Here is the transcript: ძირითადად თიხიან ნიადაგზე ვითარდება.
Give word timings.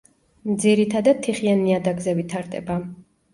ძირითადად 0.63 1.19
თიხიან 1.27 1.61
ნიადაგზე 1.67 2.17
ვითარდება. 2.21 2.81